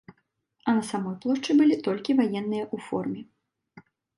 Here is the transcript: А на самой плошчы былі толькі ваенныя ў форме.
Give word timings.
А 0.67 0.73
на 0.77 0.83
самой 0.91 1.17
плошчы 1.25 1.51
былі 1.61 1.77
толькі 1.89 2.17
ваенныя 2.23 2.65
ў 2.73 2.77
форме. 2.89 3.21